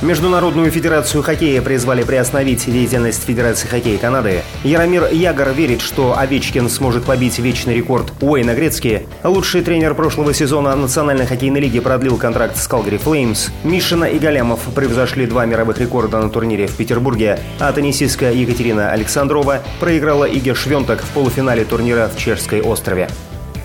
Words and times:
Международную 0.00 0.70
федерацию 0.70 1.24
хоккея 1.24 1.60
призвали 1.60 2.04
приостановить 2.04 2.70
деятельность 2.70 3.24
Федерации 3.24 3.66
хоккея 3.66 3.98
Канады. 3.98 4.42
Яромир 4.62 5.08
Ягор 5.10 5.50
верит, 5.50 5.80
что 5.80 6.16
Овечкин 6.16 6.68
сможет 6.68 7.02
побить 7.02 7.40
вечный 7.40 7.74
рекорд 7.74 8.12
Уэйна 8.20 8.54
Грецки. 8.54 9.08
Лучший 9.24 9.62
тренер 9.62 9.94
прошлого 9.94 10.32
сезона 10.32 10.76
Национальной 10.76 11.26
хоккейной 11.26 11.58
лиги 11.58 11.80
продлил 11.80 12.16
контракт 12.16 12.56
с 12.56 12.68
Калгари 12.68 12.96
Флеймс. 12.96 13.48
Мишина 13.64 14.08
и 14.08 14.20
Галямов 14.20 14.60
превзошли 14.72 15.26
два 15.26 15.46
мировых 15.46 15.80
рекорда 15.80 16.20
на 16.20 16.30
турнире 16.30 16.68
в 16.68 16.76
Петербурге, 16.76 17.40
а 17.58 17.72
теннисистка 17.72 18.30
Екатерина 18.30 18.92
Александрова 18.92 19.62
проиграла 19.80 20.26
Иге 20.26 20.54
Швенток 20.54 21.02
в 21.02 21.08
полуфинале 21.08 21.64
турнира 21.64 22.08
в 22.08 22.16
Чешской 22.16 22.60
острове. 22.60 23.08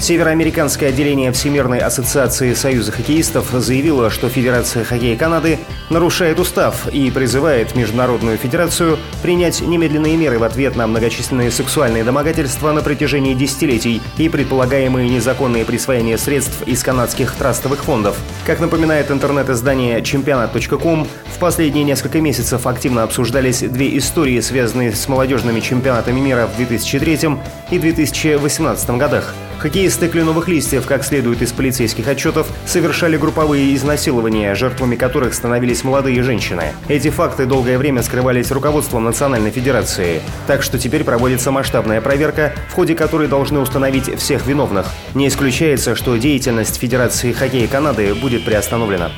Североамериканское 0.00 0.88
отделение 0.88 1.30
Всемирной 1.30 1.78
ассоциации 1.78 2.54
союза 2.54 2.90
хоккеистов 2.90 3.50
заявило, 3.52 4.08
что 4.08 4.30
Федерация 4.30 4.82
хоккея 4.82 5.14
Канады 5.14 5.58
нарушает 5.90 6.40
устав 6.40 6.88
и 6.88 7.10
призывает 7.10 7.74
Международную 7.74 8.38
федерацию 8.38 8.98
принять 9.20 9.60
немедленные 9.60 10.16
меры 10.16 10.38
в 10.38 10.44
ответ 10.44 10.74
на 10.74 10.86
многочисленные 10.86 11.50
сексуальные 11.50 12.02
домогательства 12.02 12.72
на 12.72 12.80
протяжении 12.80 13.34
десятилетий 13.34 14.00
и 14.16 14.30
предполагаемые 14.30 15.10
незаконные 15.10 15.66
присвоения 15.66 16.16
средств 16.16 16.62
из 16.66 16.82
канадских 16.82 17.34
трастовых 17.34 17.84
фондов. 17.84 18.16
Как 18.46 18.58
напоминает 18.58 19.10
интернет-издание 19.10 20.02
чемпионат.ком, 20.02 21.06
в 21.26 21.38
последние 21.38 21.84
несколько 21.84 22.22
месяцев 22.22 22.66
активно 22.66 23.02
обсуждались 23.02 23.60
две 23.60 23.98
истории, 23.98 24.40
связанные 24.40 24.92
с 24.92 25.08
молодежными 25.08 25.60
чемпионатами 25.60 26.20
мира 26.20 26.46
в 26.46 26.56
2003 26.56 27.36
и 27.70 27.78
2018 27.78 28.90
годах. 28.92 29.34
Хоккеисты 29.60 30.08
кленовых 30.08 30.48
листьев, 30.48 30.86
как 30.86 31.04
следует 31.04 31.42
из 31.42 31.52
полицейских 31.52 32.08
отчетов, 32.08 32.46
совершали 32.64 33.18
групповые 33.18 33.74
изнасилования, 33.74 34.54
жертвами 34.54 34.96
которых 34.96 35.34
становились 35.34 35.84
молодые 35.84 36.22
женщины. 36.22 36.72
Эти 36.88 37.10
факты 37.10 37.44
долгое 37.44 37.76
время 37.76 38.02
скрывались 38.02 38.50
руководством 38.50 39.04
Национальной 39.04 39.50
Федерации. 39.50 40.22
Так 40.46 40.62
что 40.62 40.78
теперь 40.78 41.04
проводится 41.04 41.50
масштабная 41.50 42.00
проверка, 42.00 42.54
в 42.70 42.72
ходе 42.72 42.94
которой 42.94 43.28
должны 43.28 43.60
установить 43.60 44.18
всех 44.18 44.46
виновных. 44.46 44.86
Не 45.14 45.28
исключается, 45.28 45.94
что 45.94 46.16
деятельность 46.16 46.76
Федерации 46.76 47.32
хоккея 47.32 47.68
Канады 47.68 48.14
будет 48.14 48.46
приостановлена. 48.46 49.10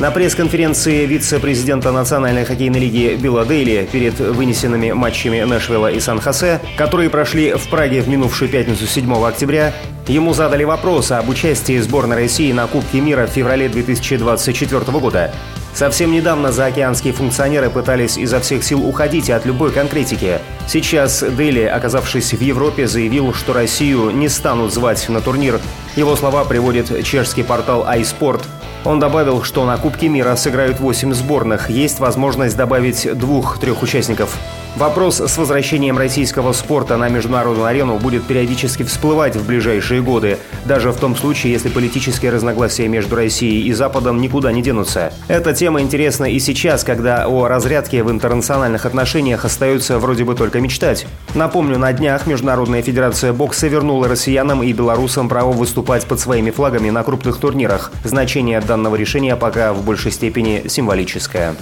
На 0.00 0.10
пресс-конференции 0.10 1.06
вице-президента 1.06 1.92
Национальной 1.92 2.44
хоккейной 2.44 2.80
лиги 2.80 3.16
Билла 3.20 3.44
Дейли 3.44 3.88
перед 3.90 4.18
вынесенными 4.18 4.90
матчами 4.90 5.40
Нэшвилла 5.42 5.92
и 5.92 6.00
Сан-Хосе, 6.00 6.60
которые 6.76 7.10
прошли 7.10 7.52
в 7.52 7.68
Праге 7.68 8.02
в 8.02 8.08
минувшую 8.08 8.50
пятницу 8.50 8.88
7 8.88 9.24
октября, 9.24 9.72
ему 10.08 10.34
задали 10.34 10.64
вопрос 10.64 11.12
об 11.12 11.28
участии 11.28 11.78
сборной 11.78 12.16
России 12.16 12.50
на 12.50 12.66
Кубке 12.66 13.00
мира 13.00 13.28
в 13.28 13.30
феврале 13.30 13.68
2024 13.68 14.80
года. 14.98 15.32
Совсем 15.74 16.10
недавно 16.12 16.50
заокеанские 16.50 17.12
функционеры 17.12 17.70
пытались 17.70 18.16
изо 18.16 18.40
всех 18.40 18.64
сил 18.64 18.84
уходить 18.86 19.30
от 19.30 19.46
любой 19.46 19.70
конкретики. 19.72 20.38
Сейчас 20.66 21.22
Дели, 21.22 21.62
оказавшись 21.62 22.32
в 22.32 22.40
Европе, 22.40 22.88
заявил, 22.88 23.32
что 23.32 23.52
Россию 23.52 24.10
не 24.10 24.28
станут 24.28 24.72
звать 24.72 25.08
на 25.08 25.20
турнир. 25.20 25.60
Его 25.94 26.16
слова 26.16 26.44
приводит 26.44 27.04
чешский 27.04 27.44
портал 27.44 27.86
iSport. 27.88 28.42
Он 28.84 29.00
добавил, 29.00 29.42
что 29.42 29.64
на 29.64 29.78
Кубке 29.78 30.08
мира 30.08 30.36
сыграют 30.36 30.78
8 30.78 31.14
сборных. 31.14 31.70
Есть 31.70 32.00
возможность 32.00 32.56
добавить 32.56 33.08
двух-трех 33.16 33.82
участников. 33.82 34.36
Вопрос 34.76 35.20
с 35.20 35.38
возвращением 35.38 35.96
российского 35.96 36.52
спорта 36.52 36.96
на 36.96 37.08
международную 37.08 37.64
арену 37.64 37.96
будет 37.98 38.24
периодически 38.24 38.82
всплывать 38.82 39.36
в 39.36 39.46
ближайшие 39.46 40.02
годы, 40.02 40.38
даже 40.64 40.90
в 40.90 40.96
том 40.96 41.14
случае, 41.14 41.52
если 41.52 41.68
политические 41.68 42.32
разногласия 42.32 42.88
между 42.88 43.14
Россией 43.14 43.68
и 43.68 43.72
Западом 43.72 44.20
никуда 44.20 44.50
не 44.50 44.62
денутся. 44.62 45.12
Эта 45.28 45.54
тема 45.54 45.80
интересна 45.80 46.24
и 46.24 46.40
сейчас, 46.40 46.82
когда 46.82 47.28
о 47.28 47.46
разрядке 47.46 48.02
в 48.02 48.10
интернациональных 48.10 48.84
отношениях 48.84 49.44
остается 49.44 50.00
вроде 50.00 50.24
бы 50.24 50.34
только 50.34 50.60
мечтать. 50.60 51.06
Напомню, 51.36 51.78
на 51.78 51.92
днях 51.92 52.26
Международная 52.26 52.82
федерация 52.82 53.32
бокса 53.32 53.68
вернула 53.68 54.08
россиянам 54.08 54.64
и 54.64 54.72
белорусам 54.72 55.28
право 55.28 55.52
выступать 55.52 56.04
под 56.04 56.18
своими 56.18 56.50
флагами 56.50 56.90
на 56.90 57.04
крупных 57.04 57.36
турнирах. 57.36 57.92
Значение 58.02 58.58
данного 58.74 58.96
решения 58.96 59.36
пока 59.36 59.72
в 59.72 59.84
большей 59.84 60.10
степени 60.10 60.64
символическое. 60.66 61.54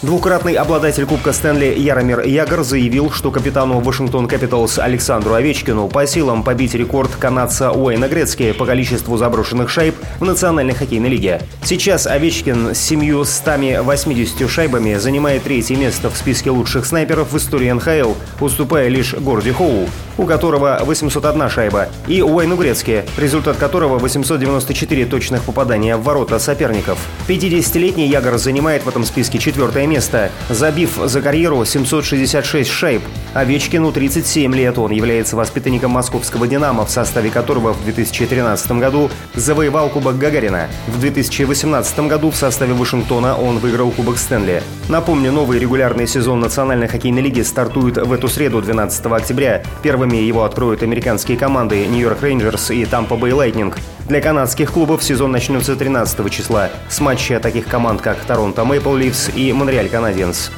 Двукратный 0.00 0.52
обладатель 0.52 1.06
Кубка 1.06 1.32
Стэнли 1.32 1.74
Яромир 1.76 2.20
Ягор 2.20 2.62
заявил, 2.62 3.10
что 3.10 3.32
капитану 3.32 3.80
Вашингтон 3.80 4.28
Капиталс 4.28 4.78
Александру 4.78 5.34
Овечкину 5.34 5.88
по 5.88 6.06
силам 6.06 6.44
побить 6.44 6.74
рекорд 6.74 7.10
канадца 7.16 7.72
Уэйна 7.72 8.06
Грецки 8.06 8.52
по 8.52 8.64
количеству 8.64 9.16
заброшенных 9.16 9.68
шайб 9.68 9.96
в 10.20 10.24
Национальной 10.24 10.74
хоккейной 10.74 11.08
лиге. 11.08 11.42
Сейчас 11.64 12.06
Овечкин 12.06 12.76
с 12.76 12.78
780 12.78 14.48
шайбами 14.48 14.94
занимает 14.94 15.42
третье 15.42 15.74
место 15.74 16.10
в 16.10 16.16
списке 16.16 16.50
лучших 16.50 16.86
снайперов 16.86 17.32
в 17.32 17.36
истории 17.36 17.72
НХЛ, 17.72 18.12
уступая 18.40 18.86
лишь 18.86 19.14
Горди 19.14 19.50
Хоу, 19.50 19.88
у 20.16 20.26
которого 20.26 20.78
801 20.84 21.50
шайба, 21.50 21.88
и 22.06 22.22
Уэйну 22.22 22.56
Грецки, 22.56 23.04
результат 23.16 23.56
которого 23.56 23.98
894 23.98 25.06
точных 25.06 25.42
попадания 25.42 25.96
в 25.96 26.04
ворота 26.04 26.38
соперников. 26.38 26.98
50-летний 27.26 28.06
Ягор 28.06 28.38
занимает 28.38 28.84
в 28.84 28.88
этом 28.88 29.04
списке 29.04 29.38
четвертое 29.38 29.87
место, 29.88 30.30
забив 30.48 30.98
за 31.04 31.20
карьеру 31.20 31.64
766 31.64 32.70
шайб. 32.70 33.02
Овечкину 33.34 33.92
37 33.92 34.54
лет, 34.54 34.78
он 34.78 34.90
является 34.90 35.36
воспитанником 35.36 35.90
московского 35.92 36.46
«Динамо», 36.46 36.84
в 36.86 36.90
составе 36.90 37.30
которого 37.30 37.72
в 37.72 37.84
2013 37.84 38.72
году 38.72 39.10
завоевал 39.34 39.88
Кубок 39.88 40.18
Гагарина. 40.18 40.68
В 40.86 41.00
2018 41.00 42.00
году 42.00 42.30
в 42.30 42.36
составе 42.36 42.72
Вашингтона 42.72 43.36
он 43.36 43.58
выиграл 43.58 43.90
Кубок 43.90 44.18
Стэнли. 44.18 44.62
Напомню, 44.88 45.32
новый 45.32 45.58
регулярный 45.58 46.06
сезон 46.06 46.40
Национальной 46.40 46.88
хоккейной 46.88 47.22
лиги 47.22 47.42
стартует 47.42 47.96
в 47.96 48.12
эту 48.12 48.28
среду, 48.28 48.60
12 48.62 49.06
октября. 49.06 49.62
Первыми 49.82 50.16
его 50.16 50.44
откроют 50.44 50.82
американские 50.82 51.36
команды 51.36 51.86
Нью-Йорк 51.86 52.22
Рейнджерс 52.22 52.70
и 52.70 52.84
Тампа 52.84 53.16
Бэй 53.16 53.32
Лайтнинг. 53.32 53.78
Для 54.08 54.22
канадских 54.22 54.72
клубов 54.72 55.04
сезон 55.04 55.32
начнется 55.32 55.76
13 55.76 56.30
числа 56.32 56.70
с 56.88 56.98
матча 56.98 57.38
таких 57.40 57.66
команд, 57.66 58.00
как 58.00 58.16
Торонто 58.20 58.64
Мэйпл 58.64 58.94
Ливс 58.94 59.28
и 59.34 59.52
Монреаль 59.52 59.77
Канадиенс. 59.86 60.50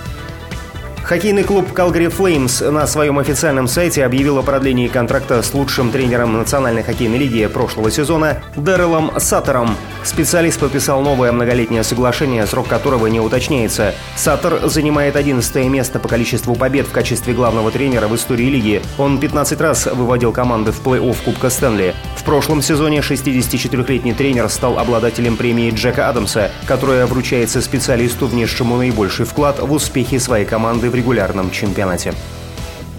Хоккейный 1.10 1.42
клуб 1.42 1.66
Calgary 1.74 2.06
Flames 2.06 2.70
на 2.70 2.86
своем 2.86 3.18
официальном 3.18 3.66
сайте 3.66 4.04
объявил 4.04 4.38
о 4.38 4.42
продлении 4.42 4.86
контракта 4.86 5.42
с 5.42 5.52
лучшим 5.52 5.90
тренером 5.90 6.38
Национальной 6.38 6.84
хоккейной 6.84 7.18
лиги 7.18 7.46
прошлого 7.46 7.90
сезона 7.90 8.44
Дэрелом 8.54 9.10
Саттером. 9.18 9.76
Специалист 10.04 10.60
подписал 10.60 11.02
новое 11.02 11.32
многолетнее 11.32 11.82
соглашение, 11.82 12.46
срок 12.46 12.68
которого 12.68 13.08
не 13.08 13.18
уточняется. 13.18 13.92
Саттер 14.14 14.68
занимает 14.68 15.16
11 15.16 15.66
место 15.66 15.98
по 15.98 16.06
количеству 16.06 16.54
побед 16.54 16.86
в 16.86 16.92
качестве 16.92 17.34
главного 17.34 17.72
тренера 17.72 18.06
в 18.06 18.14
истории 18.14 18.46
лиги. 18.46 18.80
Он 18.96 19.18
15 19.18 19.60
раз 19.60 19.86
выводил 19.86 20.30
команды 20.30 20.70
в 20.70 20.80
плей-офф 20.80 21.16
Кубка 21.24 21.50
Стэнли. 21.50 21.92
В 22.16 22.22
прошлом 22.22 22.62
сезоне 22.62 23.00
64-летний 23.00 24.14
тренер 24.14 24.48
стал 24.48 24.78
обладателем 24.78 25.36
премии 25.36 25.72
Джека 25.72 26.08
Адамса, 26.08 26.52
которая 26.66 27.06
вручается 27.06 27.60
специалисту, 27.60 28.28
внесшему 28.28 28.76
наибольший 28.76 29.26
вклад 29.26 29.58
в 29.58 29.72
успехи 29.72 30.18
своей 30.18 30.46
команды 30.46 30.88
в 30.88 30.99
регулярном 31.00 31.50
чемпионате. 31.50 32.12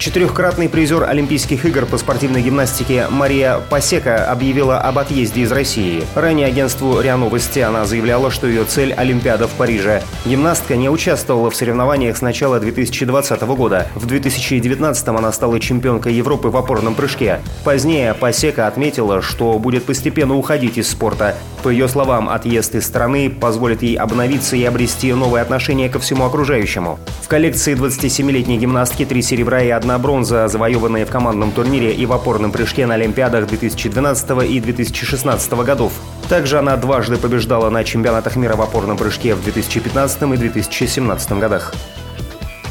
Четырехкратный 0.02 0.68
призер 0.68 1.04
Олимпийских 1.04 1.64
игр 1.64 1.86
по 1.86 1.96
спортивной 1.96 2.42
гимнастике 2.42 3.06
Мария 3.08 3.60
Пасека 3.70 4.28
объявила 4.28 4.80
об 4.80 4.98
отъезде 4.98 5.42
из 5.42 5.52
России. 5.52 6.02
Ранее 6.16 6.48
агентству 6.48 7.00
РИА 7.00 7.16
Новости 7.16 7.60
она 7.60 7.84
заявляла, 7.84 8.32
что 8.32 8.48
ее 8.48 8.64
цель– 8.64 8.92
Олимпиада 8.96 9.46
в 9.46 9.52
Париже. 9.52 10.02
Гимнастка 10.24 10.74
не 10.74 10.90
участвовала 10.90 11.52
в 11.52 11.54
соревнованиях 11.54 12.16
с 12.16 12.20
начала 12.20 12.58
2020 12.58 13.42
года. 13.42 13.86
В 13.94 14.06
2019 14.06 15.06
она 15.06 15.30
стала 15.30 15.60
чемпионкой 15.60 16.14
Европы 16.14 16.48
в 16.48 16.56
опорном 16.56 16.96
прыжке. 16.96 17.38
Позднее 17.62 18.12
Пасека 18.12 18.66
отметила, 18.66 19.22
что 19.22 19.56
будет 19.60 19.84
постепенно 19.84 20.34
уходить 20.34 20.78
из 20.78 20.90
спорта. 20.90 21.36
По 21.62 21.68
ее 21.68 21.86
словам, 21.86 22.28
отъезд 22.28 22.74
из 22.74 22.86
страны 22.86 23.30
позволит 23.30 23.84
ей 23.84 23.94
обновиться 23.94 24.56
и 24.56 24.64
обрести 24.64 25.12
новое 25.12 25.42
отношение 25.42 25.88
ко 25.88 26.00
всему 26.00 26.24
окружающему. 26.24 26.98
В 27.20 27.28
коллекции 27.28 27.76
27-летней 27.76 28.58
гимнастки 28.58 29.04
три 29.04 29.22
серебра 29.22 29.62
и 29.62 29.68
одна 29.68 29.91
одна 29.92 30.02
бронза, 30.02 30.48
завоеванная 30.48 31.04
в 31.04 31.10
командном 31.10 31.52
турнире 31.52 31.92
и 31.92 32.06
в 32.06 32.14
опорном 32.14 32.50
прыжке 32.50 32.86
на 32.86 32.94
Олимпиадах 32.94 33.46
2012 33.46 34.50
и 34.50 34.58
2016 34.58 35.52
годов. 35.52 35.92
Также 36.30 36.58
она 36.58 36.76
дважды 36.76 37.18
побеждала 37.18 37.68
на 37.68 37.84
чемпионатах 37.84 38.36
мира 38.36 38.56
в 38.56 38.62
опорном 38.62 38.96
прыжке 38.96 39.34
в 39.34 39.44
2015 39.44 40.22
и 40.22 40.36
2017 40.38 41.32
годах. 41.32 41.74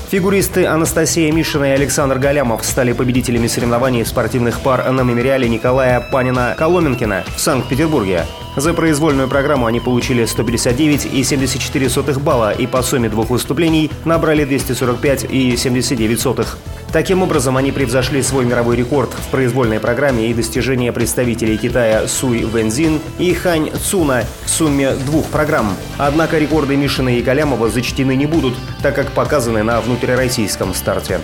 Фигуристы 0.09 0.65
Анастасия 0.65 1.31
Мишина 1.31 1.69
и 1.69 1.75
Александр 1.75 2.18
Галямов 2.18 2.65
стали 2.65 2.91
победителями 2.91 3.45
соревнований 3.45 4.03
спортивных 4.03 4.59
пар 4.59 4.91
на 4.91 5.01
мемориале 5.01 5.47
Николая 5.47 6.00
Панина-Коломенкина 6.12 7.24
в 7.35 7.39
Санкт-Петербурге. 7.39 8.25
За 8.56 8.74
произвольную 8.74 9.27
программу 9.30 9.65
они 9.65 9.80
получили 9.80 10.25
159,74 10.25 12.19
балла 12.19 12.51
и 12.51 12.68
по 12.68 12.81
сумме 12.81 13.07
двух 13.07 13.30
выступлений 13.30 13.89
набрали 14.03 14.45
245,79. 14.45 16.48
Таким 16.92 17.24
образом, 17.24 17.56
они 17.56 17.71
превзошли 17.71 18.21
свой 18.21 18.44
мировой 18.44 18.75
рекорд 18.75 19.13
в 19.13 19.31
произвольной 19.31 19.80
программе 19.80 20.30
и 20.30 20.33
достижения 20.33 20.92
представителей 20.92 21.57
Китая 21.57 22.06
Суй 22.07 22.39
Вензин 22.39 23.00
и 23.18 23.33
Хань 23.33 23.71
Цуна 23.71 24.25
в 24.44 24.50
сумме 24.50 24.95
двух 25.06 25.27
программ. 25.27 25.74
Однако 25.98 26.38
рекорды 26.38 26.75
Мишина 26.75 27.12
и 27.12 27.21
Галямова 27.21 27.69
зачтены 27.69 28.18
не 28.18 28.25
будут, 28.25 28.56
так 28.81 28.95
как 28.95 29.12
показаны 29.12 29.63
на 29.63 29.80
внутрироссийском 29.80 30.74
старте. 30.74 31.21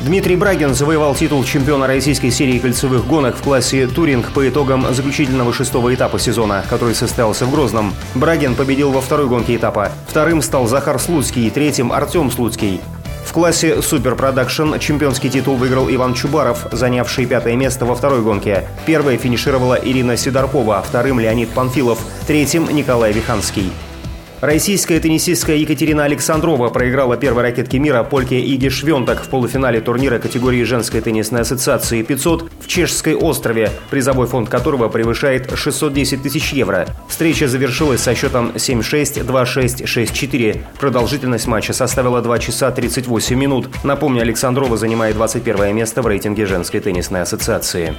Дмитрий 0.00 0.36
Брагин 0.36 0.74
завоевал 0.74 1.16
титул 1.16 1.42
чемпиона 1.42 1.88
российской 1.88 2.30
серии 2.30 2.60
кольцевых 2.60 3.04
гонок 3.04 3.34
в 3.36 3.42
классе 3.42 3.88
«Туринг» 3.88 4.30
по 4.30 4.48
итогам 4.48 4.86
заключительного 4.94 5.52
шестого 5.52 5.92
этапа 5.92 6.20
сезона, 6.20 6.64
который 6.70 6.94
состоялся 6.94 7.46
в 7.46 7.50
Грозном. 7.50 7.92
Брагин 8.14 8.54
победил 8.54 8.92
во 8.92 9.00
второй 9.00 9.26
гонке 9.26 9.56
этапа. 9.56 9.90
Вторым 10.06 10.40
стал 10.40 10.68
Захар 10.68 11.00
Слуцкий, 11.00 11.50
третьим– 11.50 11.90
Артем 11.92 12.30
Слуцкий. 12.30 12.80
В 13.26 13.32
классе 13.32 13.82
Супер 13.82 14.14
Продакшн 14.14 14.78
чемпионский 14.78 15.30
титул 15.30 15.56
выиграл 15.56 15.90
Иван 15.90 16.14
Чубаров, 16.14 16.68
занявший 16.70 17.26
пятое 17.26 17.56
место 17.56 17.84
во 17.84 17.96
второй 17.96 18.22
гонке. 18.22 18.68
Первой 18.86 19.16
финишировала 19.16 19.74
Ирина 19.74 20.16
Сидоркова, 20.16 20.80
вторым 20.80 21.18
Леонид 21.18 21.48
Панфилов, 21.50 21.98
третьим 22.28 22.68
Николай 22.70 23.12
Виханский. 23.12 23.72
Российская 24.40 25.00
теннисистка 25.00 25.52
Екатерина 25.52 26.04
Александрова 26.04 26.68
проиграла 26.68 27.16
первой 27.16 27.42
ракетке 27.42 27.80
мира 27.80 28.04
польке 28.04 28.38
Иге 28.40 28.70
Швентак 28.70 29.20
в 29.24 29.28
полуфинале 29.30 29.80
турнира 29.80 30.20
категории 30.20 30.62
женской 30.62 31.00
теннисной 31.00 31.40
ассоциации 31.40 32.02
500 32.02 32.48
в 32.60 32.68
Чешской 32.68 33.16
острове, 33.16 33.72
призовой 33.90 34.28
фонд 34.28 34.48
которого 34.48 34.88
превышает 34.90 35.50
610 35.58 36.22
тысяч 36.22 36.52
евро. 36.52 36.86
Встреча 37.08 37.48
завершилась 37.48 38.00
со 38.00 38.14
счетом 38.14 38.52
7-6, 38.54 39.26
2-6, 39.26 39.82
6-4. 39.82 40.62
Продолжительность 40.78 41.48
матча 41.48 41.72
составила 41.72 42.22
2 42.22 42.38
часа 42.38 42.70
38 42.70 43.36
минут. 43.36 43.68
Напомню, 43.82 44.22
Александрова 44.22 44.76
занимает 44.76 45.16
21 45.16 45.74
место 45.74 46.00
в 46.00 46.06
рейтинге 46.06 46.46
женской 46.46 46.78
теннисной 46.78 47.22
ассоциации. 47.22 47.96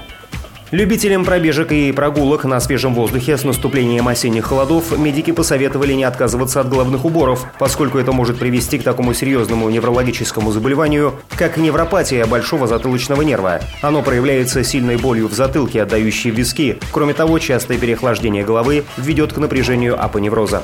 Любителям 0.71 1.25
пробежек 1.25 1.71
и 1.71 1.91
прогулок 1.91 2.45
на 2.45 2.59
свежем 2.59 2.93
воздухе 2.93 3.37
с 3.37 3.43
наступлением 3.43 4.07
осенних 4.07 4.45
холодов 4.45 4.95
медики 4.95 5.31
посоветовали 5.31 5.93
не 5.93 6.03
отказываться 6.03 6.61
от 6.61 6.69
головных 6.69 7.05
уборов, 7.05 7.47
поскольку 7.57 7.97
это 7.97 8.11
может 8.11 8.37
привести 8.37 8.77
к 8.77 8.83
такому 8.83 9.15
серьезному 9.15 9.67
неврологическому 9.67 10.51
заболеванию, 10.51 11.15
как 11.35 11.57
невропатия 11.57 12.27
большого 12.27 12.67
затылочного 12.67 13.23
нерва. 13.23 13.61
Оно 13.81 14.03
проявляется 14.03 14.63
сильной 14.63 14.97
болью 14.97 15.27
в 15.27 15.33
затылке, 15.33 15.81
отдающей 15.81 16.29
виски. 16.29 16.77
Кроме 16.91 17.15
того, 17.15 17.39
частое 17.39 17.79
переохлаждение 17.79 18.45
головы 18.45 18.83
ведет 18.97 19.33
к 19.33 19.37
напряжению 19.37 19.99
апоневроза. 19.99 20.61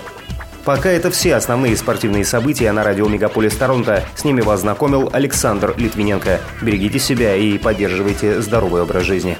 Пока 0.65 0.89
это 0.89 1.09
все 1.09 1.35
основные 1.35 1.75
спортивные 1.77 2.25
события 2.25 2.71
на 2.71 2.83
радио 2.83 3.07
Мегаполис 3.07 3.55
Торонто. 3.55 4.03
С 4.15 4.23
ними 4.23 4.41
вас 4.41 4.61
знакомил 4.61 5.09
Александр 5.13 5.73
Литвиненко. 5.77 6.41
Берегите 6.61 6.99
себя 6.99 7.35
и 7.35 7.57
поддерживайте 7.57 8.39
здоровый 8.41 8.83
образ 8.83 9.03
жизни. 9.03 9.37